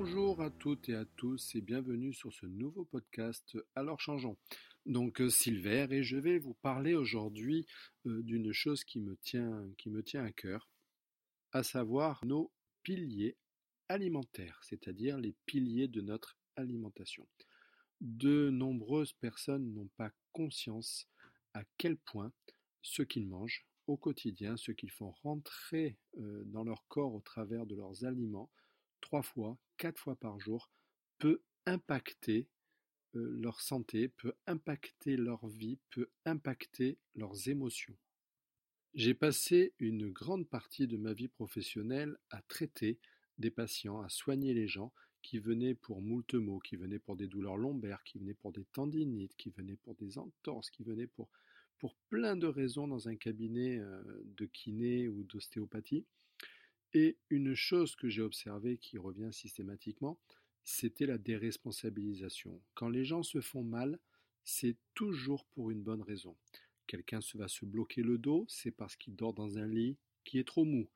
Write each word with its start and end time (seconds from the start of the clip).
Bonjour 0.00 0.40
à 0.40 0.48
toutes 0.48 0.88
et 0.88 0.94
à 0.94 1.04
tous 1.16 1.56
et 1.56 1.60
bienvenue 1.60 2.14
sur 2.14 2.32
ce 2.32 2.46
nouveau 2.46 2.84
podcast 2.84 3.58
Alors 3.74 4.00
changeons. 4.00 4.36
Donc 4.86 5.20
euh, 5.20 5.28
Silver 5.28 5.88
et 5.90 6.04
je 6.04 6.16
vais 6.16 6.38
vous 6.38 6.54
parler 6.54 6.94
aujourd'hui 6.94 7.66
euh, 8.06 8.22
d'une 8.22 8.52
chose 8.52 8.84
qui 8.84 9.00
me 9.00 9.16
tient 9.16 9.68
qui 9.76 9.90
me 9.90 10.04
tient 10.04 10.22
à 10.22 10.30
cœur, 10.30 10.70
à 11.50 11.64
savoir 11.64 12.24
nos 12.24 12.52
piliers 12.84 13.36
alimentaires, 13.88 14.60
c'est-à-dire 14.62 15.18
les 15.18 15.34
piliers 15.46 15.88
de 15.88 16.00
notre 16.00 16.38
alimentation. 16.54 17.26
De 18.00 18.50
nombreuses 18.50 19.14
personnes 19.14 19.74
n'ont 19.74 19.90
pas 19.96 20.12
conscience 20.30 21.08
à 21.54 21.64
quel 21.76 21.96
point 21.96 22.32
ce 22.82 23.02
qu'ils 23.02 23.26
mangent 23.26 23.66
au 23.88 23.96
quotidien, 23.96 24.56
ce 24.56 24.70
qu'ils 24.70 24.92
font 24.92 25.10
rentrer 25.24 25.98
euh, 26.18 26.44
dans 26.44 26.62
leur 26.62 26.86
corps 26.86 27.14
au 27.14 27.20
travers 27.20 27.66
de 27.66 27.74
leurs 27.74 28.04
aliments, 28.04 28.48
trois 29.00 29.22
fois, 29.22 29.58
quatre 29.78 29.98
fois 29.98 30.16
par 30.16 30.38
jour, 30.38 30.70
peut 31.18 31.40
impacter 31.64 32.46
leur 33.14 33.60
santé, 33.60 34.08
peut 34.08 34.34
impacter 34.46 35.16
leur 35.16 35.46
vie, 35.48 35.78
peut 35.90 36.10
impacter 36.26 36.98
leurs 37.14 37.48
émotions. 37.48 37.96
J'ai 38.94 39.14
passé 39.14 39.72
une 39.78 40.10
grande 40.10 40.48
partie 40.48 40.86
de 40.86 40.96
ma 40.96 41.12
vie 41.12 41.28
professionnelle 41.28 42.16
à 42.30 42.42
traiter 42.42 42.98
des 43.38 43.50
patients, 43.50 44.00
à 44.00 44.08
soigner 44.08 44.54
les 44.54 44.68
gens 44.68 44.92
qui 45.22 45.38
venaient 45.38 45.74
pour 45.74 46.00
moult 46.00 46.26
qui 46.62 46.76
venaient 46.76 46.98
pour 46.98 47.16
des 47.16 47.26
douleurs 47.26 47.56
lombaires, 47.56 48.02
qui 48.04 48.18
venaient 48.18 48.34
pour 48.34 48.52
des 48.52 48.64
tendinites, 48.72 49.36
qui 49.36 49.50
venaient 49.50 49.76
pour 49.76 49.94
des 49.94 50.18
entorses, 50.18 50.70
qui 50.70 50.84
venaient 50.84 51.06
pour, 51.06 51.28
pour 51.78 51.96
plein 52.08 52.36
de 52.36 52.46
raisons 52.46 52.88
dans 52.88 53.08
un 53.08 53.16
cabinet 53.16 53.80
de 54.24 54.46
kiné 54.46 55.08
ou 55.08 55.24
d'ostéopathie. 55.24 56.06
Et 56.94 57.18
une 57.30 57.54
chose 57.54 57.96
que 57.96 58.08
j'ai 58.08 58.22
observée 58.22 58.78
qui 58.78 58.98
revient 58.98 59.32
systématiquement, 59.32 60.18
c'était 60.64 61.06
la 61.06 61.18
déresponsabilisation. 61.18 62.60
Quand 62.74 62.88
les 62.88 63.04
gens 63.04 63.22
se 63.22 63.40
font 63.40 63.62
mal, 63.62 63.98
c'est 64.44 64.76
toujours 64.94 65.44
pour 65.46 65.70
une 65.70 65.82
bonne 65.82 66.02
raison. 66.02 66.36
Quelqu'un 66.86 67.20
va 67.34 67.48
se 67.48 67.66
bloquer 67.66 68.02
le 68.02 68.16
dos, 68.16 68.46
c'est 68.48 68.70
parce 68.70 68.96
qu'il 68.96 69.14
dort 69.14 69.34
dans 69.34 69.58
un 69.58 69.66
lit 69.66 69.98
qui 70.24 70.38
est 70.38 70.46
trop 70.46 70.64
mou. 70.64 70.88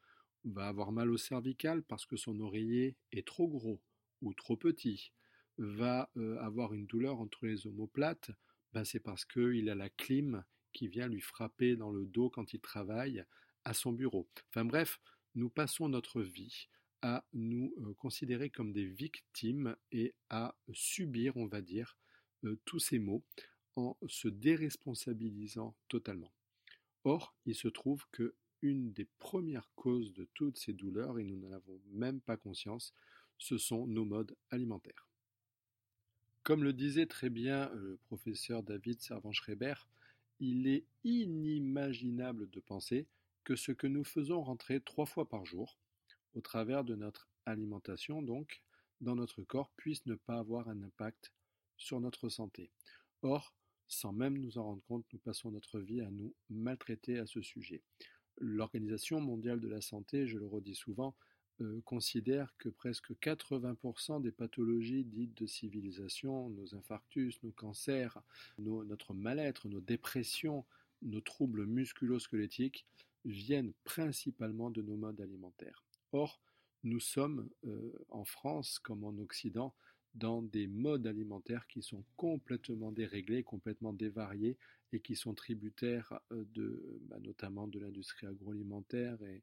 Va 0.44 0.68
avoir 0.68 0.90
mal 0.90 1.10
au 1.10 1.18
cervical 1.18 1.82
parce 1.82 2.06
que 2.06 2.16
son 2.16 2.40
oreiller 2.40 2.96
est 3.12 3.26
trop 3.26 3.46
gros 3.46 3.80
ou 4.22 4.32
trop 4.32 4.56
petit. 4.56 5.12
Va 5.58 6.10
euh, 6.16 6.38
avoir 6.38 6.72
une 6.72 6.86
douleur 6.86 7.20
entre 7.20 7.46
les 7.46 7.66
omoplates, 7.66 8.30
ben 8.72 8.84
c'est 8.84 9.00
parce 9.00 9.26
qu'il 9.26 9.68
a 9.68 9.74
la 9.74 9.90
clim 9.90 10.44
qui 10.72 10.88
vient 10.88 11.08
lui 11.08 11.20
frapper 11.20 11.76
dans 11.76 11.90
le 11.90 12.06
dos 12.06 12.30
quand 12.30 12.54
il 12.54 12.60
travaille 12.60 13.24
à 13.64 13.74
son 13.74 13.92
bureau. 13.92 14.28
Enfin 14.48 14.64
bref, 14.64 14.98
nous 15.34 15.48
passons 15.48 15.88
notre 15.88 16.22
vie 16.22 16.68
à 17.00 17.24
nous 17.32 17.74
euh, 17.78 17.94
considérer 17.94 18.50
comme 18.50 18.72
des 18.72 18.86
victimes 18.86 19.76
et 19.90 20.14
à 20.30 20.54
subir, 20.72 21.36
on 21.36 21.46
va 21.46 21.60
dire, 21.60 21.96
euh, 22.44 22.58
tous 22.64 22.78
ces 22.78 22.98
maux 22.98 23.24
en 23.76 23.96
se 24.06 24.28
déresponsabilisant 24.28 25.74
totalement. 25.88 26.32
Or, 27.04 27.34
il 27.46 27.54
se 27.54 27.68
trouve 27.68 28.04
que 28.12 28.34
une 28.60 28.92
des 28.92 29.06
premières 29.18 29.68
causes 29.74 30.12
de 30.12 30.28
toutes 30.34 30.56
ces 30.56 30.72
douleurs, 30.72 31.18
et 31.18 31.24
nous 31.24 31.36
n'en 31.36 31.52
avons 31.52 31.80
même 31.90 32.20
pas 32.20 32.36
conscience, 32.36 32.94
ce 33.38 33.58
sont 33.58 33.88
nos 33.88 34.04
modes 34.04 34.36
alimentaires. 34.50 35.08
Comme 36.44 36.62
le 36.62 36.72
disait 36.72 37.06
très 37.06 37.30
bien 37.30 37.70
euh, 37.70 37.90
le 37.90 37.96
professeur 38.06 38.62
David 38.62 39.00
Servan-Schreiber, 39.00 39.74
il 40.38 40.68
est 40.68 40.84
inimaginable 41.04 42.50
de 42.50 42.60
penser 42.60 43.06
que 43.44 43.56
ce 43.56 43.72
que 43.72 43.86
nous 43.86 44.04
faisons 44.04 44.42
rentrer 44.42 44.80
trois 44.80 45.06
fois 45.06 45.28
par 45.28 45.44
jour, 45.44 45.78
au 46.34 46.40
travers 46.40 46.84
de 46.84 46.94
notre 46.94 47.28
alimentation 47.46 48.22
donc, 48.22 48.62
dans 49.00 49.16
notre 49.16 49.42
corps 49.42 49.70
puisse 49.76 50.06
ne 50.06 50.14
pas 50.14 50.38
avoir 50.38 50.68
un 50.68 50.82
impact 50.82 51.32
sur 51.76 52.00
notre 52.00 52.28
santé. 52.28 52.70
Or, 53.22 53.54
sans 53.88 54.12
même 54.12 54.38
nous 54.38 54.58
en 54.58 54.64
rendre 54.64 54.82
compte, 54.84 55.04
nous 55.12 55.18
passons 55.18 55.50
notre 55.50 55.80
vie 55.80 56.00
à 56.00 56.10
nous 56.10 56.34
maltraiter 56.48 57.18
à 57.18 57.26
ce 57.26 57.42
sujet. 57.42 57.82
L'Organisation 58.38 59.20
mondiale 59.20 59.60
de 59.60 59.68
la 59.68 59.80
santé, 59.80 60.26
je 60.26 60.38
le 60.38 60.46
redis 60.46 60.74
souvent, 60.74 61.14
euh, 61.60 61.80
considère 61.84 62.54
que 62.56 62.70
presque 62.70 63.12
80% 63.20 64.22
des 64.22 64.32
pathologies 64.32 65.04
dites 65.04 65.36
de 65.36 65.46
civilisation, 65.46 66.48
nos 66.48 66.74
infarctus, 66.74 67.42
nos 67.42 67.52
cancers, 67.52 68.22
notre 68.58 69.12
mal-être, 69.12 69.68
nos 69.68 69.80
dépressions, 69.80 70.64
nos 71.02 71.20
troubles 71.20 71.66
musculo-squelettiques 71.66 72.86
viennent 73.24 73.72
principalement 73.84 74.70
de 74.70 74.82
nos 74.82 74.96
modes 74.96 75.20
alimentaires. 75.20 75.84
Or, 76.12 76.40
nous 76.84 77.00
sommes 77.00 77.48
euh, 77.64 77.92
en 78.08 78.24
France 78.24 78.78
comme 78.78 79.04
en 79.04 79.16
Occident 79.18 79.74
dans 80.14 80.42
des 80.42 80.66
modes 80.66 81.06
alimentaires 81.06 81.66
qui 81.68 81.82
sont 81.82 82.04
complètement 82.16 82.92
déréglés, 82.92 83.42
complètement 83.42 83.92
dévariés 83.92 84.58
et 84.92 85.00
qui 85.00 85.16
sont 85.16 85.34
tributaires 85.34 86.12
euh, 86.32 86.44
de, 86.54 87.00
bah, 87.02 87.18
notamment 87.20 87.66
de 87.66 87.78
l'industrie 87.78 88.26
agroalimentaire 88.26 89.18
et, 89.22 89.42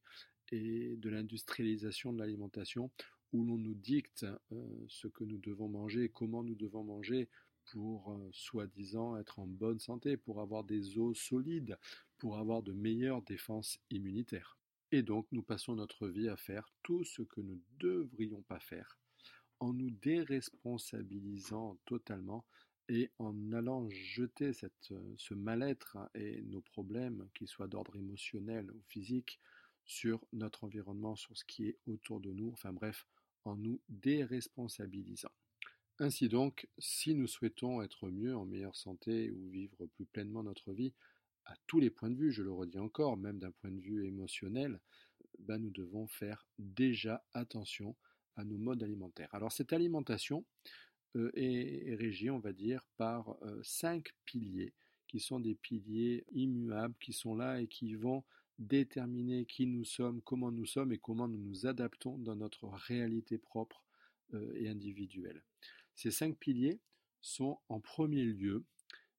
de 0.51 1.09
l'industrialisation 1.09 2.11
de 2.11 2.17
l'alimentation 2.17 2.89
où 3.33 3.43
l'on 3.45 3.59
nous 3.59 3.75
dicte 3.75 4.25
euh, 4.51 4.85
ce 4.87 5.07
que 5.07 5.23
nous 5.23 5.37
devons 5.37 5.67
manger 5.67 6.09
comment 6.09 6.43
nous 6.43 6.55
devons 6.55 6.83
manger 6.83 7.29
pour 7.71 8.11
euh, 8.11 8.29
soi-disant 8.31 9.17
être 9.17 9.39
en 9.39 9.47
bonne 9.47 9.79
santé, 9.79 10.17
pour 10.17 10.41
avoir 10.41 10.63
des 10.63 10.97
os 10.97 11.17
solides, 11.17 11.77
pour 12.17 12.37
avoir 12.37 12.63
de 12.63 12.73
meilleures 12.73 13.21
défenses 13.21 13.79
immunitaires. 13.89 14.57
Et 14.91 15.03
donc 15.03 15.27
nous 15.31 15.43
passons 15.43 15.75
notre 15.75 16.07
vie 16.07 16.29
à 16.29 16.37
faire 16.37 16.71
tout 16.83 17.03
ce 17.03 17.21
que 17.21 17.41
nous 17.41 17.55
ne 17.55 17.77
devrions 17.79 18.41
pas 18.41 18.59
faire, 18.59 18.97
en 19.59 19.73
nous 19.73 19.91
déresponsabilisant 19.91 21.77
totalement 21.85 22.45
et 22.87 23.11
en 23.19 23.53
allant 23.53 23.87
jeter 23.89 24.51
euh, 24.91 25.13
ce 25.17 25.33
mal-être 25.35 25.97
et 26.15 26.41
nos 26.41 26.61
problèmes, 26.61 27.29
qu'ils 27.35 27.47
soient 27.47 27.67
d'ordre 27.67 27.95
émotionnel 27.95 28.71
ou 28.71 28.81
physique, 28.87 29.39
sur 29.85 30.23
notre 30.33 30.63
environnement, 30.63 31.15
sur 31.15 31.35
ce 31.37 31.45
qui 31.45 31.67
est 31.67 31.77
autour 31.87 32.19
de 32.19 32.31
nous, 32.31 32.51
enfin 32.51 32.73
bref, 32.73 33.07
en 33.45 33.55
nous 33.55 33.79
déresponsabilisant. 33.89 35.31
Ainsi 36.01 36.29
donc, 36.29 36.69
si 36.77 37.13
nous 37.13 37.27
souhaitons 37.27 37.81
être 37.81 38.09
mieux, 38.09 38.35
en 38.35 38.45
meilleure 38.45 38.77
santé 38.77 39.31
ou 39.31 39.49
vivre 39.49 39.85
plus 39.87 40.05
pleinement 40.05 40.43
notre 40.43 40.71
vie, 40.71 40.93
à 41.45 41.55
tous 41.67 41.81
les 41.81 41.89
points 41.89 42.09
de 42.09 42.15
vue, 42.15 42.31
je 42.31 42.41
le 42.41 42.53
redis 42.53 42.79
encore, 42.79 43.17
même 43.17 43.39
d'un 43.39 43.51
point 43.51 43.71
de 43.71 43.81
vue 43.81 44.05
émotionnel, 44.05 44.79
ben 45.39 45.57
nous 45.57 45.71
devons 45.71 46.07
faire 46.07 46.45
déjà 46.57 47.23
attention 47.33 47.97
à 48.37 48.45
nos 48.45 48.57
modes 48.57 48.81
alimentaires. 48.81 49.33
Alors 49.33 49.51
cette 49.51 49.73
alimentation 49.73 50.45
euh, 51.17 51.31
est, 51.33 51.95
régie, 51.95 52.29
on 52.29 52.39
va 52.39 52.53
dire, 52.53 52.85
par 52.95 53.35
euh, 53.43 53.59
cinq 53.63 54.13
piliers, 54.25 54.73
qui 55.07 55.19
sont 55.19 55.39
des 55.39 55.55
piliers 55.55 56.23
immuables, 56.31 56.95
qui 57.01 57.11
sont 57.11 57.35
là 57.35 57.59
et 57.61 57.67
qui 57.67 57.95
vont 57.95 58.23
déterminer 58.57 59.45
qui 59.45 59.65
nous 59.65 59.85
sommes, 59.85 60.21
comment 60.21 60.51
nous 60.51 60.65
sommes 60.65 60.93
et 60.93 60.97
comment 60.97 61.27
nous 61.27 61.39
nous 61.39 61.65
adaptons 61.65 62.17
dans 62.19 62.35
notre 62.35 62.67
réalité 62.67 63.37
propre 63.37 63.83
euh, 64.33 64.53
et 64.55 64.69
individuelle. 64.69 65.43
Ces 65.99 66.11
cinq 66.11 66.37
piliers 66.37 66.79
sont 67.19 67.59
en 67.67 67.81
premier 67.81 68.23
lieu 68.23 68.63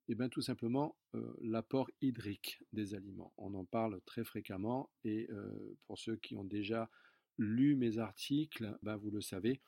eh 0.09 0.15
bien, 0.15 0.31
tout 0.31 0.41
simplement 0.41 0.97
euh, 1.15 1.37
l'apport 1.43 1.91
hydrique 2.01 2.59
des 2.73 2.95
aliments. 2.95 3.35
On 3.37 3.53
en 3.53 3.67
parle 3.67 4.01
très 4.07 4.25
fréquemment 4.25 4.89
et 5.05 5.29
euh, 5.31 5.77
pour 5.85 5.99
ceux 5.99 6.17
qui 6.17 6.37
ont 6.37 6.45
déjà 6.45 6.89
lu 7.37 7.77
mes 7.77 7.99
articles, 7.99 8.79
ben, 8.83 8.97
vous 8.97 9.11
le 9.11 9.21
savez, 9.21 9.61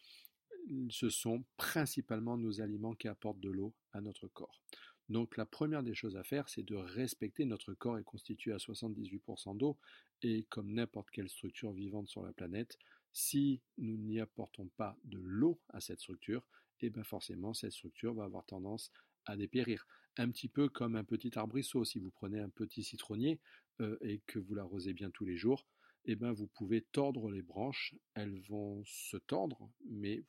ce 0.88 1.11
sont 1.11 1.44
principalement 1.59 2.38
nos 2.38 2.62
aliments 2.62 2.94
qui 2.94 3.09
apportent 3.09 3.41
de 3.41 3.50
l'eau 3.50 3.75
à 3.93 4.00
notre 4.00 4.26
corps. 4.26 4.62
Donc 5.11 5.37
la 5.37 5.44
première 5.44 5.82
des 5.82 5.94
choses 5.94 6.17
à 6.17 6.25
faire, 6.25 6.49
c'est 6.49 6.65
de 6.65 6.76
respecter 6.76 7.44
notre 7.44 7.75
corps 7.75 7.99
est 7.99 8.05
constitué 8.05 8.53
à 8.53 8.56
78% 8.56 9.58
d'eau 9.58 9.76
et 10.23 10.44
comme 10.44 10.73
n'importe 10.73 11.11
quelle 11.11 11.29
structure 11.29 11.73
vivante 11.73 12.08
sur 12.08 12.23
la 12.23 12.32
planète, 12.32 12.79
si 13.12 13.61
nous 13.76 13.99
n'y 13.99 14.19
apportons 14.19 14.70
pas 14.79 14.97
de 15.05 15.19
l'eau 15.19 15.61
à 15.69 15.82
cette 15.82 16.00
structure, 16.00 16.43
et 16.80 16.90
bien 16.90 17.04
forcément 17.04 17.54
cette 17.54 17.72
structure 17.72 18.14
va 18.14 18.24
avoir 18.24 18.44
tendance 18.44 18.90
à 19.26 19.36
dépérir. 19.36 19.86
Un 20.16 20.30
petit 20.30 20.48
peu 20.48 20.69
comme 20.69 20.96
un 20.96 21.04
petit 21.04 21.38
arbrisseau, 21.38 21.84
si 21.84 21.98
vous 21.98 22.10
prenez 22.10 22.40
un 22.40 22.50
petit 22.50 22.82
citronnier 22.82 23.40
euh, 23.80 23.96
et 24.02 24.20
que 24.26 24.38
vous 24.38 24.54
l'arrosez 24.54 24.92
bien 24.92 25.10
tous 25.10 25.24
les 25.24 25.36
jours, 25.36 25.66
eh 26.04 26.16
ben 26.16 26.32
vous 26.32 26.48
pouvez 26.48 26.82
tordre 26.82 27.30
les 27.30 27.42
branches, 27.42 27.94
elles 28.14 28.40
vont 28.48 28.82
se 28.84 29.16
tordre, 29.16 29.70
mais 29.88 30.24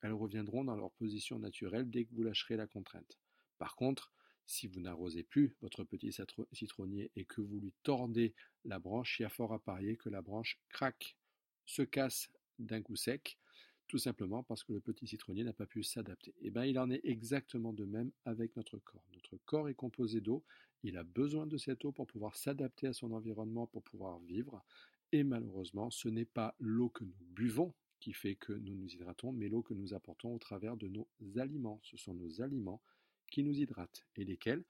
elles 0.00 0.12
reviendront 0.12 0.64
dans 0.64 0.74
leur 0.74 0.90
position 0.92 1.38
naturelle 1.38 1.90
dès 1.90 2.04
que 2.04 2.14
vous 2.14 2.22
lâcherez 2.22 2.56
la 2.56 2.66
contrainte. 2.66 3.18
Par 3.58 3.76
contre, 3.76 4.10
si 4.46 4.66
vous 4.66 4.80
n'arrosez 4.80 5.22
plus 5.22 5.54
votre 5.60 5.84
petit 5.84 6.12
citronnier 6.52 7.10
et 7.14 7.24
que 7.24 7.40
vous 7.40 7.60
lui 7.60 7.74
tordez 7.82 8.34
la 8.64 8.78
branche, 8.78 9.20
il 9.20 9.22
y 9.22 9.26
a 9.26 9.28
fort 9.28 9.52
à 9.52 9.58
parier 9.58 9.96
que 9.96 10.08
la 10.08 10.22
branche 10.22 10.58
craque, 10.68 11.16
se 11.64 11.82
casse 11.82 12.28
d'un 12.58 12.82
coup 12.82 12.96
sec, 12.96 13.38
tout 13.92 13.98
simplement 13.98 14.42
parce 14.42 14.64
que 14.64 14.72
le 14.72 14.80
petit 14.80 15.06
citronnier 15.06 15.44
n'a 15.44 15.52
pas 15.52 15.66
pu 15.66 15.82
s'adapter. 15.82 16.30
Et 16.40 16.46
eh 16.46 16.50
bien 16.50 16.64
il 16.64 16.78
en 16.78 16.90
est 16.90 17.02
exactement 17.04 17.74
de 17.74 17.84
même 17.84 18.10
avec 18.24 18.56
notre 18.56 18.78
corps. 18.78 19.04
Notre 19.12 19.36
corps 19.44 19.68
est 19.68 19.74
composé 19.74 20.22
d'eau, 20.22 20.42
il 20.82 20.96
a 20.96 21.02
besoin 21.02 21.46
de 21.46 21.58
cette 21.58 21.84
eau 21.84 21.92
pour 21.92 22.06
pouvoir 22.06 22.34
s'adapter 22.34 22.86
à 22.86 22.94
son 22.94 23.12
environnement, 23.12 23.66
pour 23.66 23.82
pouvoir 23.82 24.18
vivre, 24.20 24.64
et 25.12 25.24
malheureusement 25.24 25.90
ce 25.90 26.08
n'est 26.08 26.24
pas 26.24 26.54
l'eau 26.58 26.88
que 26.88 27.04
nous 27.04 27.12
buvons 27.34 27.74
qui 28.00 28.14
fait 28.14 28.34
que 28.34 28.54
nous 28.54 28.74
nous 28.74 28.88
hydratons, 28.94 29.30
mais 29.30 29.50
l'eau 29.50 29.60
que 29.60 29.74
nous 29.74 29.92
apportons 29.92 30.34
au 30.34 30.38
travers 30.38 30.78
de 30.78 30.88
nos 30.88 31.06
aliments. 31.36 31.78
Ce 31.82 31.98
sont 31.98 32.14
nos 32.14 32.40
aliments 32.40 32.80
qui 33.30 33.44
nous 33.44 33.60
hydratent. 33.60 34.06
Et 34.16 34.24
lesquels? 34.24 34.64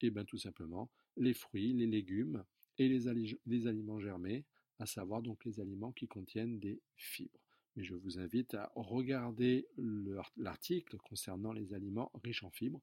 Eh 0.00 0.10
bien 0.10 0.24
tout 0.24 0.38
simplement 0.38 0.90
les 1.16 1.32
fruits, 1.32 1.74
les 1.74 1.86
légumes 1.86 2.42
et 2.78 2.88
les, 2.88 3.38
les 3.46 3.66
aliments 3.68 4.00
germés, 4.00 4.44
à 4.80 4.86
savoir 4.86 5.22
donc 5.22 5.44
les 5.44 5.60
aliments 5.60 5.92
qui 5.92 6.08
contiennent 6.08 6.58
des 6.58 6.80
fibres. 6.96 7.43
Mais 7.76 7.84
je 7.84 7.94
vous 7.94 8.18
invite 8.18 8.54
à 8.54 8.70
regarder 8.76 9.66
l'article 10.36 10.96
concernant 10.98 11.52
les 11.52 11.74
aliments 11.74 12.10
riches 12.22 12.44
en 12.44 12.50
fibres, 12.50 12.82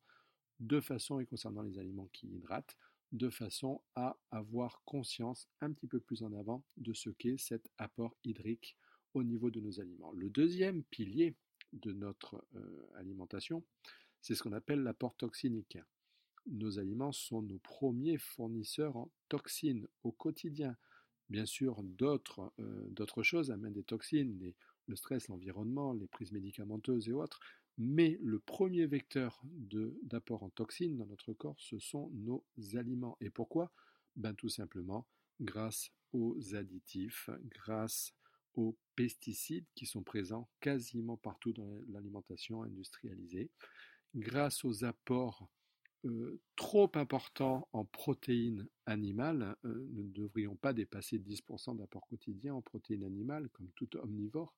de 0.60 0.80
façon 0.80 1.20
et 1.20 1.26
concernant 1.26 1.62
les 1.62 1.80
aliments 1.80 2.10
qui 2.12 2.28
hydratent, 2.28 2.78
de 3.12 3.30
façon 3.30 3.82
à 3.96 4.18
avoir 4.32 4.82
conscience 4.86 5.48
un 5.60 5.72
petit 5.72 5.88
peu 5.88 6.00
plus 6.00 6.24
en 6.24 6.34
avant 6.34 6.64
de 6.78 6.94
ce 6.94 7.10
qu'est 7.10 7.38
cet 7.38 7.70
apport 7.78 8.16
hydrique 8.24 8.78
au 9.14 9.24
niveau 9.24 9.52
de 9.52 9.60
nos 9.60 9.80
aliments. 9.82 10.12
Le 10.14 10.30
deuxième 10.30 10.84
pilier 10.84 11.36
de 11.74 11.92
notre 11.92 12.46
euh, 12.56 12.88
alimentation, 12.96 13.64
c'est 14.22 14.36
ce 14.36 14.44
qu'on 14.44 14.54
appelle 14.54 14.84
l'apport 14.84 15.16
toxinique. 15.16 15.78
Nos 16.48 16.80
aliments 16.80 17.12
sont 17.12 17.42
nos 17.42 17.60
premiers 17.60 18.18
fournisseurs 18.18 18.96
en 18.96 19.12
toxines 19.30 19.88
au 20.04 20.12
quotidien. 20.12 20.78
Bien 21.30 21.46
sûr, 21.46 21.84
d'autres 21.84 22.52
euh, 22.60 23.24
choses 23.24 23.52
amènent 23.52 23.74
des 23.74 23.84
toxines, 23.84 24.54
le 24.92 24.96
stress, 24.96 25.28
l'environnement, 25.30 25.94
les 25.94 26.08
prises 26.08 26.32
médicamenteuses 26.32 27.10
et 27.10 27.14
autres, 27.14 27.40
mais 27.78 28.20
le 28.22 28.40
premier 28.40 28.86
vecteur 28.86 29.42
d'apport 30.04 30.44
en 30.44 30.50
toxines 30.50 30.98
dans 30.98 31.08
notre 31.08 31.34
corps, 31.34 31.60
ce 31.60 31.80
sont 31.80 32.12
nos 32.14 32.44
aliments. 32.76 33.18
Et 33.22 33.30
pourquoi? 33.30 33.72
Ben, 34.16 34.36
Tout 34.36 34.50
simplement 34.50 35.08
grâce 35.40 35.90
aux 36.14 36.56
additifs, 36.56 37.30
grâce 37.46 38.14
aux 38.54 38.78
pesticides 38.96 39.66
qui 39.76 39.86
sont 39.86 40.04
présents 40.04 40.50
quasiment 40.60 41.18
partout 41.18 41.54
dans 41.54 41.80
l'alimentation 41.88 42.64
industrialisée, 42.64 43.50
grâce 44.14 44.66
aux 44.66 44.84
apports 44.84 45.50
euh, 46.04 46.40
trop 46.56 46.92
importants 46.96 47.68
en 47.74 47.86
protéines 47.86 48.68
animales, 48.86 49.56
euh, 49.66 49.88
nous 49.92 50.04
ne 50.04 50.12
devrions 50.12 50.56
pas 50.56 50.74
dépasser 50.74 51.20
10% 51.20 51.78
d'apport 51.78 52.08
quotidien 52.08 52.56
en 52.56 52.62
protéines 52.62 53.04
animales, 53.04 53.50
comme 53.50 53.70
tout 53.76 53.90
omnivore. 53.98 54.56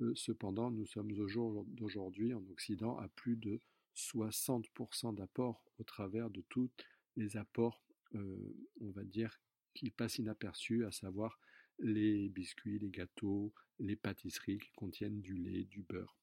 Euh, 0.00 0.12
cependant, 0.14 0.70
nous 0.70 0.86
sommes 0.86 1.12
au 1.18 1.26
jour 1.26 1.64
d'aujourd'hui 1.66 2.34
en 2.34 2.44
Occident 2.50 2.96
à 2.98 3.08
plus 3.08 3.36
de 3.36 3.60
60% 3.96 5.14
d'apport 5.14 5.64
au 5.78 5.84
travers 5.84 6.30
de 6.30 6.42
tous 6.48 6.70
les 7.16 7.36
apports, 7.36 7.82
on 8.14 8.90
va 8.90 9.02
dire, 9.02 9.40
qui 9.74 9.90
passent 9.90 10.18
inaperçus, 10.18 10.84
à 10.84 10.92
savoir 10.92 11.38
les 11.80 12.28
biscuits, 12.28 12.78
les 12.78 12.90
gâteaux, 12.90 13.52
les 13.78 13.96
pâtisseries 13.96 14.58
qui 14.58 14.72
contiennent 14.72 15.20
du 15.20 15.34
lait, 15.34 15.64
du 15.64 15.82
beurre 15.82 16.16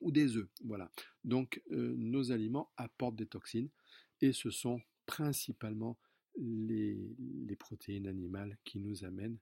ou 0.00 0.10
des 0.10 0.36
œufs. 0.36 0.48
Voilà. 0.64 0.90
Donc 1.24 1.62
euh, 1.70 1.94
nos 1.96 2.32
aliments 2.32 2.70
apportent 2.76 3.16
des 3.16 3.26
toxines 3.26 3.70
et 4.20 4.32
ce 4.32 4.50
sont 4.50 4.80
principalement 5.06 5.98
les, 6.36 7.16
les, 7.46 7.56
protéines 7.56 8.06
animales 8.06 8.56
qui 8.64 8.78
nous 8.78 9.04
amènent 9.04 9.38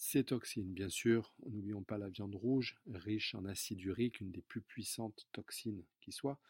ces 0.00 0.24
toxines. 0.24 0.72
Bien 0.72 0.88
sûr, 0.88 1.34
n'oublions 1.46 1.82
pas 1.82 1.98
la 1.98 2.08
viande 2.08 2.34
rouge, 2.34 2.80
riche 2.90 3.34
en 3.34 3.44
acide 3.44 3.82
urique, 3.82 4.22
une 4.22 4.32
des 4.32 4.40
plus 4.40 4.62
puissantes 4.62 5.28
toxines 5.30 5.84
qui 6.00 6.10
soit, 6.10 6.40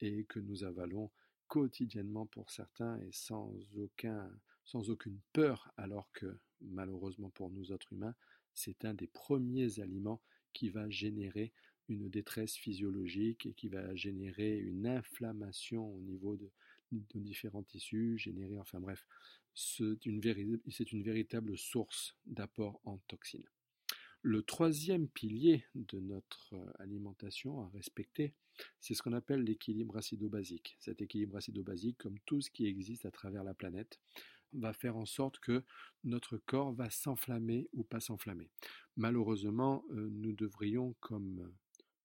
et 0.00 0.24
que 0.24 0.40
nous 0.40 0.64
avalons 0.64 1.12
quotidiennement 1.46 2.26
pour 2.26 2.50
certains 2.50 2.98
et 2.98 3.12
sans, 3.12 3.54
aucun, 3.76 4.28
sans 4.64 4.90
aucune 4.90 5.20
peur, 5.32 5.72
alors 5.76 6.10
que 6.12 6.36
malheureusement 6.60 7.30
pour 7.30 7.48
nous 7.48 7.70
autres 7.70 7.92
humains, 7.92 8.16
c'est 8.54 8.84
un 8.84 8.92
des 8.92 9.06
premiers 9.06 9.78
aliments 9.78 10.20
qui 10.52 10.68
va 10.68 10.90
générer 10.90 11.52
une 11.88 12.10
détresse 12.10 12.56
physiologique 12.56 13.46
et 13.46 13.52
qui 13.52 13.68
va 13.68 13.94
générer 13.94 14.58
une 14.58 14.88
inflammation 14.88 15.94
au 15.94 16.00
niveau 16.00 16.36
de, 16.36 16.50
différents 16.92 17.62
tissus, 17.62 18.18
générer, 18.18 18.58
enfin 18.58 18.80
bref, 18.80 19.06
c'est 19.54 20.04
une, 20.06 20.20
une 20.22 21.02
véritable 21.02 21.56
source 21.56 22.16
d'apport 22.26 22.80
en 22.84 22.98
toxines. 23.08 23.48
Le 24.22 24.42
troisième 24.42 25.08
pilier 25.08 25.64
de 25.74 26.00
notre 26.00 26.54
euh, 26.54 26.72
alimentation 26.80 27.60
à 27.60 27.68
respecter, 27.68 28.34
c'est 28.80 28.94
ce 28.94 29.02
qu'on 29.02 29.12
appelle 29.12 29.44
l'équilibre 29.44 29.96
acido-basique. 29.96 30.76
Cet 30.80 31.00
équilibre 31.00 31.36
acido-basique, 31.36 31.98
comme 31.98 32.18
tout 32.26 32.40
ce 32.40 32.50
qui 32.50 32.66
existe 32.66 33.06
à 33.06 33.10
travers 33.10 33.44
la 33.44 33.54
planète, 33.54 34.00
va 34.52 34.72
faire 34.72 34.96
en 34.96 35.06
sorte 35.06 35.38
que 35.38 35.62
notre 36.02 36.38
corps 36.38 36.72
va 36.72 36.90
s'enflammer 36.90 37.68
ou 37.72 37.84
pas 37.84 38.00
s'enflammer. 38.00 38.50
Malheureusement, 38.96 39.84
euh, 39.90 40.08
nous 40.10 40.32
devrions, 40.32 40.96
comme 41.00 41.52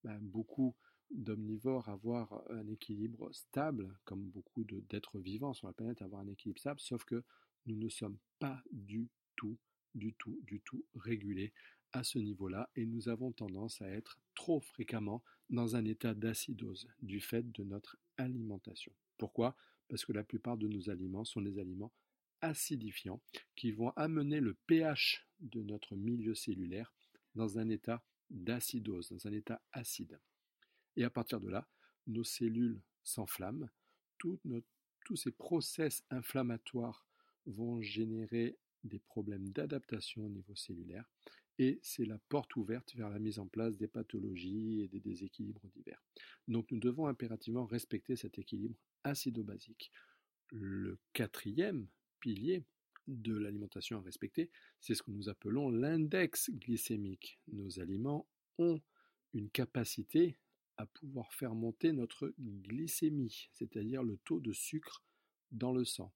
ben, 0.03 0.19
beaucoup 0.21 0.75
d'omnivores 1.13 1.89
avoir 1.89 2.43
un 2.49 2.67
équilibre 2.67 3.31
stable, 3.33 3.97
comme 4.05 4.23
beaucoup 4.23 4.63
d'êtres 4.63 5.19
vivants 5.19 5.53
sur 5.53 5.67
la 5.67 5.73
planète 5.73 6.01
avoir 6.01 6.21
un 6.21 6.27
équilibre 6.27 6.59
stable, 6.59 6.79
sauf 6.79 7.03
que 7.05 7.23
nous 7.65 7.75
ne 7.75 7.89
sommes 7.89 8.17
pas 8.39 8.63
du 8.71 9.09
tout, 9.35 9.57
du 9.93 10.13
tout, 10.13 10.39
du 10.43 10.61
tout 10.61 10.85
régulés 10.95 11.53
à 11.93 12.03
ce 12.03 12.19
niveau-là 12.19 12.69
et 12.75 12.85
nous 12.85 13.09
avons 13.09 13.31
tendance 13.31 13.81
à 13.81 13.89
être 13.89 14.19
trop 14.35 14.61
fréquemment 14.61 15.23
dans 15.49 15.75
un 15.75 15.85
état 15.85 16.13
d'acidose 16.13 16.87
du 17.01 17.19
fait 17.19 17.51
de 17.51 17.63
notre 17.63 17.97
alimentation. 18.17 18.93
Pourquoi? 19.17 19.55
Parce 19.89 20.05
que 20.05 20.13
la 20.13 20.23
plupart 20.23 20.57
de 20.57 20.67
nos 20.67 20.89
aliments 20.89 21.25
sont 21.25 21.41
des 21.41 21.59
aliments 21.59 21.91
acidifiants 22.39 23.21
qui 23.55 23.71
vont 23.71 23.89
amener 23.91 24.39
le 24.39 24.55
pH 24.67 25.27
de 25.41 25.61
notre 25.61 25.95
milieu 25.95 26.33
cellulaire 26.33 26.93
dans 27.35 27.59
un 27.59 27.69
état 27.69 28.03
d'acidose, 28.29 29.09
dans 29.09 29.27
un 29.27 29.33
état 29.33 29.61
acide. 29.73 30.19
Et 30.95 31.03
à 31.03 31.09
partir 31.09 31.39
de 31.39 31.49
là, 31.49 31.67
nos 32.07 32.23
cellules 32.23 32.81
s'enflamment, 33.03 33.69
tous 34.17 35.15
ces 35.15 35.31
process 35.31 36.03
inflammatoires 36.09 37.05
vont 37.45 37.81
générer 37.81 38.57
des 38.83 38.99
problèmes 38.99 39.49
d'adaptation 39.49 40.25
au 40.25 40.29
niveau 40.29 40.55
cellulaire 40.55 41.05
et 41.59 41.79
c'est 41.83 42.05
la 42.05 42.17
porte 42.29 42.55
ouverte 42.55 42.95
vers 42.95 43.09
la 43.09 43.19
mise 43.19 43.37
en 43.37 43.47
place 43.47 43.77
des 43.77 43.87
pathologies 43.87 44.81
et 44.81 44.87
des 44.87 44.99
déséquilibres 44.99 45.67
divers. 45.75 46.01
Donc 46.47 46.71
nous 46.71 46.79
devons 46.79 47.07
impérativement 47.07 47.65
respecter 47.65 48.15
cet 48.15 48.39
équilibre 48.39 48.75
acido-basique. 49.03 49.91
Le 50.51 50.97
quatrième 51.13 51.87
pilier 52.19 52.63
de 53.07 53.35
l'alimentation 53.35 53.99
à 53.99 54.01
respecter, 54.01 54.49
c'est 54.79 54.95
ce 54.95 55.03
que 55.03 55.11
nous 55.11 55.29
appelons 55.29 55.69
l'index 55.69 56.49
glycémique. 56.51 57.39
Nos 57.51 57.79
aliments 57.79 58.27
ont 58.57 58.81
une 59.33 59.49
capacité 59.49 60.37
à 60.77 60.85
pouvoir 60.85 61.33
faire 61.33 61.55
monter 61.55 61.91
notre 61.91 62.33
glycémie, 62.39 63.49
c'est-à-dire 63.53 64.03
le 64.03 64.17
taux 64.17 64.39
de 64.39 64.53
sucre 64.53 65.03
dans 65.51 65.73
le 65.73 65.85
sang. 65.85 66.13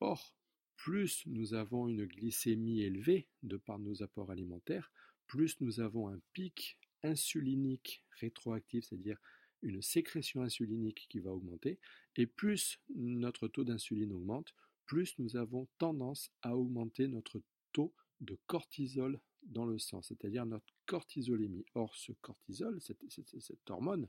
Or, 0.00 0.36
plus 0.76 1.22
nous 1.26 1.54
avons 1.54 1.88
une 1.88 2.06
glycémie 2.06 2.82
élevée 2.82 3.28
de 3.42 3.56
par 3.56 3.78
nos 3.78 4.02
apports 4.02 4.30
alimentaires, 4.30 4.92
plus 5.26 5.60
nous 5.60 5.80
avons 5.80 6.08
un 6.08 6.20
pic 6.32 6.78
insulinique 7.02 8.04
rétroactif, 8.20 8.84
c'est-à-dire 8.84 9.18
une 9.62 9.80
sécrétion 9.80 10.42
insulinique 10.42 11.06
qui 11.08 11.20
va 11.20 11.32
augmenter, 11.32 11.78
et 12.16 12.26
plus 12.26 12.80
notre 12.94 13.48
taux 13.48 13.64
d'insuline 13.64 14.12
augmente, 14.12 14.54
plus 14.86 15.16
nous 15.18 15.36
avons 15.36 15.68
tendance 15.78 16.32
à 16.42 16.56
augmenter 16.56 17.06
notre 17.06 17.40
taux 17.72 17.94
de 18.20 18.38
cortisol 18.46 19.20
dans 19.44 19.66
le 19.66 19.78
sang, 19.78 20.02
c'est-à-dire 20.02 20.46
notre 20.46 20.72
cortisolémie. 20.86 21.64
Or, 21.74 21.94
ce 21.94 22.12
cortisol, 22.12 22.80
cette, 22.80 23.70
hormone, 23.70 24.08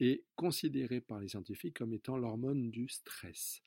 est 0.00 0.24
considérée 0.34 1.00
par 1.00 1.20
les 1.20 1.28
scientifiques 1.28 1.78
comme 1.78 1.94
étant 1.94 2.16
l'hormone 2.16 2.70
du 2.70 2.88
stress, 2.88 3.62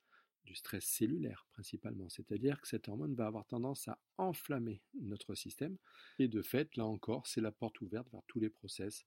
du 0.45 0.55
stress 0.55 0.85
cellulaire 0.85 1.47
principalement, 1.51 2.09
c'est-à-dire 2.09 2.61
que 2.61 2.67
cette 2.67 2.87
hormone 2.87 3.15
va 3.15 3.27
avoir 3.27 3.45
tendance 3.45 3.87
à 3.87 3.99
enflammer 4.17 4.81
notre 4.93 5.35
système, 5.35 5.77
et 6.19 6.27
de 6.27 6.41
fait, 6.41 6.75
là 6.77 6.85
encore, 6.85 7.27
c'est 7.27 7.41
la 7.41 7.51
porte 7.51 7.81
ouverte 7.81 8.09
vers 8.11 8.23
tous 8.27 8.39
les 8.39 8.49
process 8.49 9.05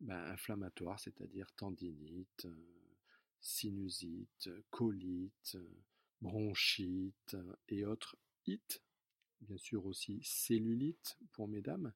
ben, 0.00 0.18
inflammatoires, 0.32 0.98
c'est-à-dire 0.98 1.52
tendinite, 1.56 2.46
euh, 2.46 2.82
sinusite, 3.40 4.50
colite, 4.70 5.56
bronchite 6.20 7.36
et 7.68 7.84
autres. 7.84 8.16
It, 8.46 8.80
bien 9.42 9.58
sûr 9.58 9.84
aussi 9.86 10.20
cellulite 10.22 11.18
pour 11.32 11.48
mesdames. 11.48 11.92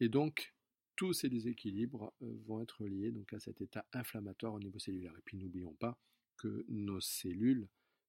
Et 0.00 0.08
donc, 0.08 0.54
tous 0.96 1.12
ces 1.12 1.28
déséquilibres 1.28 2.12
euh, 2.22 2.36
vont 2.46 2.60
être 2.60 2.84
liés 2.84 3.12
donc 3.12 3.32
à 3.32 3.38
cet 3.38 3.60
état 3.60 3.86
inflammatoire 3.92 4.54
au 4.54 4.60
niveau 4.60 4.78
cellulaire. 4.78 5.14
Et 5.16 5.22
puis 5.24 5.36
n'oublions 5.36 5.74
pas 5.74 5.96
que 6.36 6.64
nos 6.68 7.00
cellules, 7.00 7.68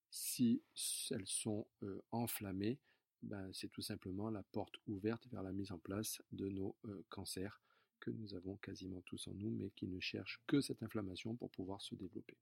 si 0.10 0.64
elles 1.12 1.28
sont 1.28 1.68
euh, 1.84 2.02
enflammées, 2.12 2.80
ben, 3.22 3.52
c'est 3.54 3.68
tout 3.68 3.82
simplement 3.82 4.30
la 4.30 4.44
porte 4.44 4.76
ouverte 4.88 5.28
vers 5.28 5.44
la 5.44 5.52
mise 5.52 5.72
en 5.72 5.78
place 5.78 6.22
de 6.32 6.50
nos 6.50 6.76
euh, 6.86 7.04
cancers 7.10 7.62
que 8.00 8.12
nous 8.12 8.34
avons 8.34 8.56
quasiment 8.58 9.02
tous 9.02 9.28
en 9.28 9.34
nous, 9.34 9.52
mais 9.52 9.72
qui 9.72 9.88
ne 9.88 10.00
cherchent 10.00 10.42
que 10.48 10.62
cette 10.62 10.82
inflammation 10.84 11.36
pour 11.36 11.52
pouvoir 11.52 11.82
se 11.82 11.96
développer. 11.96 12.38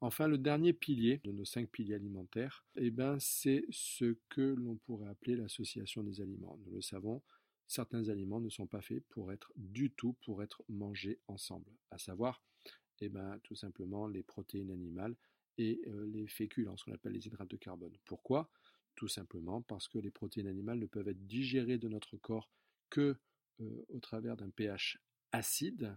Enfin, 0.00 0.28
le 0.28 0.38
dernier 0.38 0.72
pilier 0.72 1.20
de 1.24 1.32
nos 1.32 1.44
cinq 1.44 1.68
piliers 1.70 1.96
alimentaires, 1.96 2.64
eh 2.76 2.90
ben, 2.90 3.18
c'est 3.18 3.64
ce 3.70 4.16
que 4.28 4.40
l'on 4.40 4.76
pourrait 4.76 5.08
appeler 5.08 5.34
l'association 5.34 6.04
des 6.04 6.20
aliments. 6.20 6.56
Nous 6.64 6.72
le 6.72 6.80
savons, 6.80 7.20
certains 7.66 8.08
aliments 8.08 8.40
ne 8.40 8.48
sont 8.48 8.68
pas 8.68 8.80
faits 8.80 9.04
pour 9.08 9.32
être 9.32 9.52
du 9.56 9.90
tout 9.90 10.14
pour 10.24 10.42
être 10.42 10.62
mangés 10.68 11.18
ensemble, 11.26 11.72
à 11.90 11.98
savoir 11.98 12.42
eh 13.00 13.08
ben, 13.08 13.38
tout 13.42 13.56
simplement 13.56 14.06
les 14.06 14.22
protéines 14.22 14.70
animales 14.70 15.16
et 15.56 15.80
euh, 15.88 16.06
les 16.06 16.28
féculents, 16.28 16.76
ce 16.76 16.84
qu'on 16.84 16.92
appelle 16.92 17.12
les 17.12 17.26
hydrates 17.26 17.50
de 17.50 17.56
carbone. 17.56 17.96
Pourquoi? 18.04 18.50
Tout 18.94 19.08
simplement 19.08 19.62
parce 19.62 19.88
que 19.88 19.98
les 19.98 20.10
protéines 20.10 20.46
animales 20.46 20.78
ne 20.78 20.86
peuvent 20.86 21.08
être 21.08 21.26
digérées 21.26 21.78
de 21.78 21.88
notre 21.88 22.16
corps 22.16 22.50
que 22.90 23.16
euh, 23.60 23.84
au 23.88 23.98
travers 23.98 24.36
d'un 24.36 24.50
pH 24.50 25.00
acide, 25.32 25.96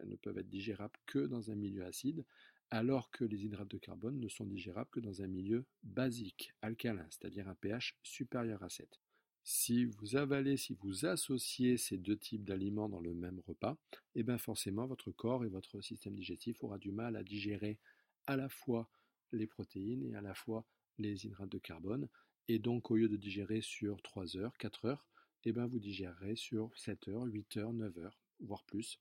elles 0.00 0.08
ne 0.08 0.16
peuvent 0.16 0.38
être 0.38 0.48
digérables 0.48 0.98
que 1.06 1.20
dans 1.20 1.50
un 1.50 1.54
milieu 1.54 1.84
acide, 1.84 2.24
alors 2.70 3.10
que 3.10 3.24
les 3.24 3.44
hydrates 3.44 3.68
de 3.68 3.78
carbone 3.78 4.20
ne 4.20 4.28
sont 4.28 4.46
digérables 4.46 4.90
que 4.90 5.00
dans 5.00 5.22
un 5.22 5.26
milieu 5.26 5.64
basique, 5.82 6.52
alcalin, 6.62 7.06
c'est-à-dire 7.10 7.48
un 7.48 7.54
pH 7.54 7.96
supérieur 8.02 8.62
à 8.62 8.68
7. 8.68 9.00
Si 9.44 9.86
vous 9.86 10.16
avalez, 10.16 10.58
si 10.58 10.74
vous 10.74 11.06
associez 11.06 11.78
ces 11.78 11.96
deux 11.96 12.18
types 12.18 12.44
d'aliments 12.44 12.90
dans 12.90 13.00
le 13.00 13.14
même 13.14 13.40
repas, 13.46 13.78
eh 14.14 14.22
bien 14.22 14.36
forcément 14.36 14.86
votre 14.86 15.10
corps 15.10 15.44
et 15.44 15.48
votre 15.48 15.80
système 15.80 16.14
digestif 16.14 16.62
aura 16.62 16.76
du 16.76 16.92
mal 16.92 17.16
à 17.16 17.24
digérer 17.24 17.78
à 18.26 18.36
la 18.36 18.50
fois 18.50 18.90
les 19.32 19.46
protéines 19.46 20.04
et 20.04 20.14
à 20.14 20.20
la 20.20 20.34
fois 20.34 20.66
les 20.98 21.24
hydrates 21.24 21.48
de 21.48 21.58
carbone. 21.58 22.08
Et 22.48 22.58
donc 22.58 22.90
au 22.90 22.96
lieu 22.96 23.08
de 23.08 23.16
digérer 23.16 23.62
sur 23.62 24.02
3 24.02 24.36
heures, 24.36 24.56
4 24.58 24.84
heures, 24.84 25.06
eh 25.44 25.52
bien 25.52 25.66
vous 25.66 25.78
digérerez 25.78 26.36
sur 26.36 26.70
7 26.76 27.08
heures, 27.08 27.24
8 27.24 27.56
heures, 27.56 27.72
9 27.72 27.98
heures, 27.98 28.20
voire 28.40 28.64
plus. 28.64 29.00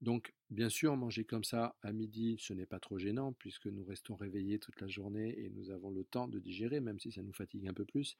Donc, 0.00 0.32
bien 0.48 0.70
sûr, 0.70 0.96
manger 0.96 1.24
comme 1.24 1.44
ça 1.44 1.76
à 1.82 1.92
midi, 1.92 2.36
ce 2.40 2.54
n'est 2.54 2.66
pas 2.66 2.80
trop 2.80 2.98
gênant 2.98 3.34
puisque 3.34 3.66
nous 3.66 3.84
restons 3.84 4.16
réveillés 4.16 4.58
toute 4.58 4.80
la 4.80 4.88
journée 4.88 5.38
et 5.38 5.50
nous 5.50 5.70
avons 5.70 5.90
le 5.90 6.04
temps 6.04 6.26
de 6.26 6.38
digérer, 6.38 6.80
même 6.80 6.98
si 6.98 7.12
ça 7.12 7.22
nous 7.22 7.34
fatigue 7.34 7.68
un 7.68 7.74
peu 7.74 7.84
plus. 7.84 8.16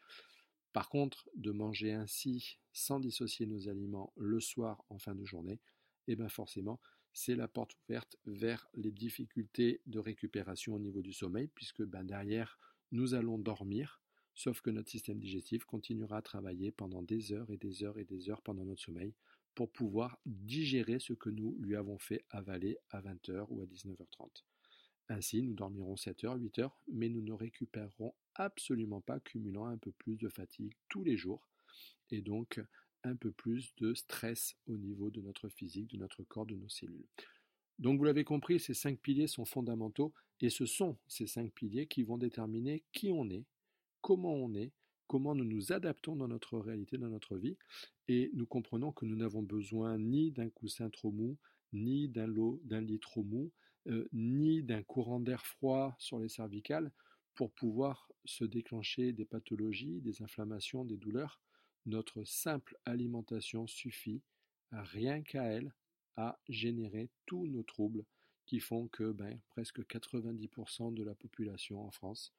Par 0.73 0.89
contre, 0.89 1.29
de 1.35 1.51
manger 1.51 1.93
ainsi 1.93 2.59
sans 2.73 3.01
dissocier 3.01 3.47
nos 3.47 3.69
aliments 3.69 4.13
le 4.17 4.41
soir 4.41 4.85
en 4.91 4.99
fin 4.99 5.15
de 5.15 5.25
journée, 5.25 5.59
eh 6.07 6.17
bien 6.17 6.29
forcément, 6.29 6.81
c'est 7.13 7.35
la 7.35 7.49
porte 7.49 7.77
ouverte 7.89 8.17
vers 8.27 8.69
les 8.75 8.93
difficultés 8.93 9.81
de 9.87 9.99
récupération 9.99 10.75
au 10.75 10.79
niveau 10.79 11.03
du 11.03 11.13
sommeil, 11.13 11.49
puisque 11.49 11.83
ben, 11.83 12.05
derrière, 12.05 12.59
nous 12.93 13.15
allons 13.15 13.39
dormir, 13.39 14.01
sauf 14.35 14.61
que 14.61 14.71
notre 14.71 14.91
système 14.91 15.19
digestif 15.19 15.65
continuera 15.65 16.19
à 16.19 16.23
travailler 16.23 16.71
pendant 16.71 17.03
des 17.03 17.33
heures 17.33 17.51
et 17.51 17.57
des 17.57 17.83
heures 17.83 17.99
et 17.99 18.05
des 18.05 18.31
heures 18.31 18.43
pendant 18.43 18.65
notre 18.65 18.83
sommeil 18.83 19.15
pour 19.61 19.71
pouvoir 19.71 20.19
digérer 20.25 20.99
ce 21.01 21.13
que 21.13 21.29
nous 21.29 21.55
lui 21.61 21.77
avons 21.77 21.99
fait 21.99 22.25
avaler 22.31 22.79
à 22.89 23.03
20h 23.03 23.45
ou 23.51 23.61
à 23.61 23.67
19h30. 23.67 24.43
Ainsi, 25.11 25.43
nous 25.43 25.53
dormirons 25.53 25.99
7 25.99 26.25
heures, 26.25 26.41
8 26.41 26.61
heures, 26.61 26.81
mais 26.91 27.11
nous 27.11 27.21
ne 27.21 27.35
récupérerons 27.35 28.15
absolument 28.37 29.03
pas, 29.03 29.21
cumulant 29.21 29.67
un 29.67 29.77
peu 29.77 29.93
plus 29.93 30.17
de 30.17 30.31
fatigue 30.31 30.73
tous 30.89 31.05
les 31.05 31.19
jours, 31.19 31.47
et 32.11 32.23
donc 32.23 32.59
un 33.05 33.15
peu 33.15 33.33
plus 33.33 33.75
de 33.77 33.93
stress 33.93 34.57
au 34.67 34.79
niveau 34.79 35.11
de 35.11 35.21
notre 35.21 35.51
physique, 35.51 35.89
de 35.89 35.99
notre 35.99 36.23
corps, 36.23 36.47
de 36.47 36.57
nos 36.57 36.71
cellules. 36.71 37.11
Donc 37.79 37.99
vous 37.99 38.05
l'avez 38.05 38.25
compris, 38.25 38.61
ces 38.61 38.73
cinq 38.73 38.99
piliers 38.99 39.27
sont 39.27 39.45
fondamentaux, 39.45 40.15
et 40.41 40.49
ce 40.49 40.65
sont 40.65 40.97
ces 41.07 41.27
cinq 41.27 41.53
piliers 41.53 41.87
qui 41.87 42.03
vont 42.03 42.17
déterminer 42.17 42.83
qui 42.93 43.13
on 43.13 43.29
est, 43.29 43.45
comment 44.01 44.33
on 44.33 44.55
est, 44.55 44.73
comment 45.11 45.35
nous 45.35 45.45
nous 45.45 45.73
adaptons 45.73 46.15
dans 46.15 46.29
notre 46.29 46.57
réalité, 46.57 46.97
dans 46.97 47.09
notre 47.09 47.37
vie, 47.37 47.57
et 48.07 48.31
nous 48.33 48.47
comprenons 48.47 48.93
que 48.93 49.05
nous 49.05 49.17
n'avons 49.17 49.43
besoin 49.43 49.99
ni 49.99 50.31
d'un 50.31 50.49
coussin 50.49 50.89
trop 50.89 51.11
mou, 51.11 51.37
ni 51.73 52.09
d'un 52.09 52.29
lot, 52.29 52.61
d'un 52.63 52.81
lit 52.81 53.01
trop 53.01 53.25
mou, 53.25 53.51
euh, 53.89 54.07
ni 54.13 54.63
d'un 54.63 54.85
courant 54.85 55.19
d'air 55.19 55.45
froid 55.45 55.97
sur 55.99 56.21
les 56.21 56.29
cervicales 56.29 56.93
pour 57.35 57.51
pouvoir 57.51 58.09
se 58.25 58.45
déclencher 58.45 59.13
des 59.13 59.25
pathologies, 59.25 60.01
des 60.01 60.23
inflammations, 60.23 60.85
des 60.85 60.97
douleurs. 60.97 61.41
Notre 61.87 62.23
simple 62.23 62.79
alimentation 62.85 63.67
suffit, 63.67 64.23
rien 64.71 65.23
qu'à 65.23 65.43
elle, 65.43 65.75
à 66.15 66.39
générer 66.49 67.11
tous 67.27 67.49
nos 67.49 67.65
troubles 67.65 68.05
qui 68.47 68.61
font 68.61 68.87
que 68.87 69.11
ben, 69.11 69.41
presque 69.49 69.81
90% 69.81 70.95
de 70.95 71.03
la 71.03 71.17
population 71.17 71.85
en 71.85 71.91
France 71.91 72.33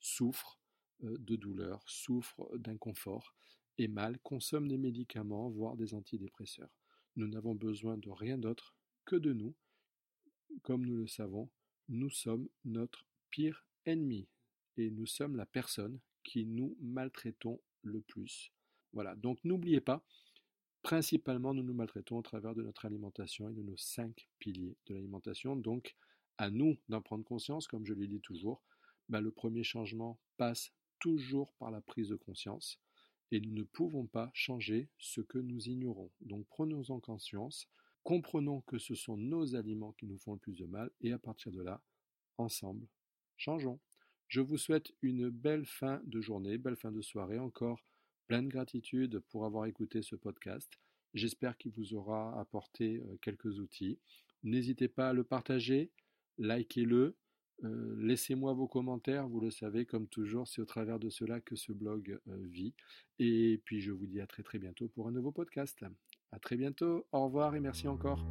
souffre 0.00 0.58
de 1.04 1.36
douleurs, 1.36 1.82
souffre 1.86 2.50
d'inconfort 2.56 3.34
et 3.78 3.88
mal, 3.88 4.18
consomme 4.20 4.68
des 4.68 4.78
médicaments, 4.78 5.50
voire 5.50 5.76
des 5.76 5.94
antidépresseurs. 5.94 6.70
Nous 7.16 7.28
n'avons 7.28 7.54
besoin 7.54 7.96
de 7.96 8.10
rien 8.10 8.38
d'autre 8.38 8.74
que 9.04 9.16
de 9.16 9.32
nous 9.32 9.54
comme 10.62 10.84
nous 10.84 10.96
le 10.96 11.06
savons, 11.06 11.50
nous 11.88 12.10
sommes 12.10 12.48
notre 12.64 13.06
pire 13.30 13.66
ennemi 13.86 14.28
et 14.76 14.90
nous 14.90 15.06
sommes 15.06 15.36
la 15.36 15.46
personne 15.46 16.00
qui 16.22 16.46
nous 16.46 16.76
maltraitons 16.80 17.60
le 17.82 18.00
plus. 18.00 18.52
Voilà, 18.92 19.14
donc 19.16 19.38
n'oubliez 19.44 19.80
pas, 19.80 20.04
principalement 20.82 21.52
nous 21.52 21.62
nous 21.62 21.74
maltraitons 21.74 22.18
au 22.18 22.22
travers 22.22 22.54
de 22.54 22.62
notre 22.62 22.84
alimentation 22.84 23.48
et 23.48 23.52
de 23.52 23.62
nos 23.62 23.76
cinq 23.76 24.28
piliers 24.38 24.76
de 24.86 24.94
l'alimentation. 24.94 25.56
Donc 25.56 25.96
à 26.38 26.50
nous 26.50 26.76
d'en 26.88 27.02
prendre 27.02 27.24
conscience, 27.24 27.66
comme 27.66 27.84
je 27.84 27.94
l'ai 27.94 28.06
dit 28.06 28.20
toujours, 28.20 28.62
bah, 29.08 29.20
le 29.20 29.30
premier 29.30 29.64
changement 29.64 30.18
passe 30.36 30.72
toujours 31.04 31.52
par 31.58 31.70
la 31.70 31.80
prise 31.80 32.08
de 32.08 32.16
conscience 32.16 32.80
et 33.30 33.40
nous 33.40 33.52
ne 33.52 33.62
pouvons 33.62 34.06
pas 34.06 34.30
changer 34.32 34.88
ce 34.98 35.20
que 35.20 35.38
nous 35.38 35.68
ignorons. 35.68 36.10
Donc 36.20 36.46
prenons-en 36.48 36.98
conscience, 37.00 37.68
Comprenons 38.04 38.60
que 38.66 38.76
ce 38.76 38.94
sont 38.94 39.16
nos 39.16 39.56
aliments 39.56 39.92
qui 39.92 40.06
nous 40.06 40.18
font 40.18 40.34
le 40.34 40.38
plus 40.38 40.58
de 40.58 40.66
mal 40.66 40.90
et 41.00 41.12
à 41.12 41.18
partir 41.18 41.50
de 41.50 41.62
là, 41.62 41.82
ensemble, 42.36 42.86
changeons. 43.38 43.80
Je 44.28 44.42
vous 44.42 44.58
souhaite 44.58 44.92
une 45.00 45.30
belle 45.30 45.64
fin 45.64 46.02
de 46.04 46.20
journée, 46.20 46.58
belle 46.58 46.76
fin 46.76 46.92
de 46.92 47.00
soirée 47.00 47.38
encore. 47.38 47.82
Plein 48.26 48.42
de 48.42 48.48
gratitude 48.48 49.20
pour 49.30 49.46
avoir 49.46 49.64
écouté 49.64 50.02
ce 50.02 50.16
podcast. 50.16 50.70
J'espère 51.14 51.56
qu'il 51.56 51.72
vous 51.72 51.94
aura 51.94 52.38
apporté 52.38 53.02
euh, 53.06 53.16
quelques 53.22 53.58
outils. 53.58 53.98
N'hésitez 54.42 54.88
pas 54.88 55.08
à 55.08 55.12
le 55.14 55.24
partager, 55.24 55.90
likez-le, 56.36 57.16
laissez-moi 57.62 58.52
vos 58.52 58.66
commentaires, 58.66 59.28
vous 59.28 59.40
le 59.40 59.50
savez, 59.50 59.86
comme 59.86 60.06
toujours, 60.06 60.48
c'est 60.48 60.60
au 60.60 60.66
travers 60.66 60.98
de 60.98 61.10
cela 61.10 61.40
que 61.40 61.56
ce 61.56 61.72
blog 61.72 62.18
vit. 62.26 62.74
Et 63.18 63.60
puis 63.64 63.80
je 63.80 63.92
vous 63.92 64.06
dis 64.06 64.20
à 64.20 64.26
très 64.26 64.42
très 64.42 64.58
bientôt 64.58 64.88
pour 64.88 65.08
un 65.08 65.12
nouveau 65.12 65.32
podcast. 65.32 65.84
À 66.32 66.38
très 66.38 66.56
bientôt, 66.56 67.06
au 67.12 67.24
revoir 67.24 67.54
et 67.54 67.60
merci 67.60 67.88
encore. 67.88 68.24